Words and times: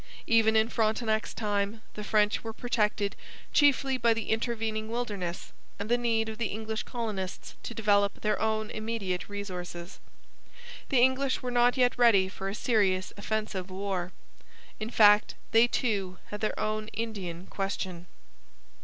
Even 0.25 0.55
in 0.55 0.67
Frontenac's 0.67 1.31
time 1.31 1.83
the 1.93 2.03
French 2.03 2.43
were 2.43 2.53
protected 2.53 3.15
chiefly 3.53 3.97
by 3.99 4.15
the 4.15 4.31
intervening 4.31 4.89
wilderness 4.89 5.53
and 5.77 5.89
the 5.89 5.95
need 5.97 6.27
of 6.27 6.39
the 6.39 6.47
English 6.47 6.81
colonists 6.81 7.53
to 7.61 7.75
develop 7.75 8.19
their 8.21 8.41
own 8.41 8.71
immediate 8.71 9.29
resources. 9.29 9.99
The 10.89 11.01
English 11.01 11.43
were 11.43 11.51
not 11.51 11.77
yet 11.77 11.93
ready 11.99 12.27
for 12.29 12.49
a 12.49 12.55
serious 12.55 13.13
offensive 13.15 13.69
war. 13.69 14.11
In 14.79 14.89
fact 14.89 15.35
they, 15.51 15.67
too, 15.67 16.17
had 16.31 16.41
their 16.41 16.59
own 16.59 16.87
Indian 16.95 17.45
question. 17.45 18.07